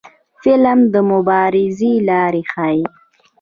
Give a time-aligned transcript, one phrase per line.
[0.43, 2.81] فلم د مبارزې لارې ښيي